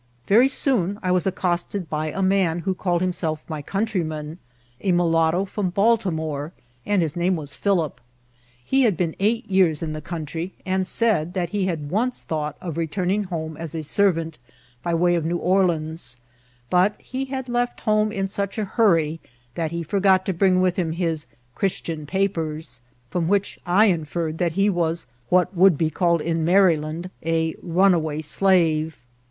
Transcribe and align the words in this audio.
Very 0.25 0.47
soon 0.47 0.97
I 1.03 1.11
was 1.11 1.27
accosted 1.27 1.87
by 1.87 2.07
a 2.07 2.23
man 2.23 2.61
who 2.61 2.73
called 2.73 3.01
himself 3.01 3.43
my 3.47 3.61
countryman, 3.61 4.39
a 4.81 4.91
mulatto 4.91 5.45
from 5.45 5.69
Baltimore, 5.69 6.53
and 6.87 7.03
his 7.03 7.15
name 7.15 7.35
was 7.35 7.53
Philip. 7.53 8.01
He 8.65 8.81
had 8.81 8.97
been 8.97 9.15
eight 9.19 9.47
years 9.47 9.83
in 9.83 9.93
the 9.93 10.01
country, 10.01 10.53
and 10.65 10.87
said 10.87 11.35
that 11.35 11.49
he 11.51 11.67
had 11.67 11.91
once 11.91 12.23
thought 12.23 12.57
of 12.59 12.77
returning 12.77 13.25
home 13.25 13.55
as 13.57 13.75
a 13.75 13.83
servant 13.83 14.39
by 14.81 14.95
way 14.95 15.13
of 15.13 15.23
New 15.23 15.37
Orleans, 15.37 16.17
but 16.71 16.95
he 16.97 17.25
had 17.25 17.47
left 17.47 17.81
home 17.81 18.11
in 18.11 18.27
such 18.27 18.57
a 18.57 18.65
4 18.77 18.97
88 18.97 19.03
INCIDENTS 19.03 19.19
OF 19.19 19.25
TRAVEL. 19.27 19.37
hurry 19.37 19.53
that 19.53 19.71
he 19.75 19.83
forgot 19.83 20.25
to 20.25 20.33
bring 20.33 20.61
with 20.61 20.77
him 20.77 20.93
his" 20.93 21.27
Christian 21.53 22.07
papers 22.07 22.81
;'* 22.07 22.81
from 23.11 23.27
which 23.27 23.59
I 23.67 23.85
inferred 23.85 24.39
that 24.39 24.53
he 24.53 24.67
was 24.67 25.05
what 25.29 25.55
wonld. 25.55 25.77
be 25.77 25.91
called 25.91 26.21
in 26.23 26.43
Maryland 26.43 27.11
a 27.23 27.53
runaway 27.61 28.21
slave. 28.21 28.97